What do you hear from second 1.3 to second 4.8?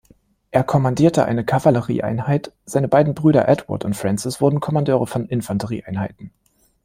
Kavallerieeinheit, seine beiden Brüder Edward und Francis wurden